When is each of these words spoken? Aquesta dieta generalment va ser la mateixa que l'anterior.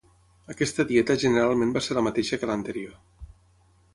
Aquesta 0.53 0.85
dieta 0.91 1.15
generalment 1.25 1.75
va 1.77 1.83
ser 1.87 1.97
la 1.99 2.03
mateixa 2.09 2.41
que 2.43 2.51
l'anterior. 2.53 2.99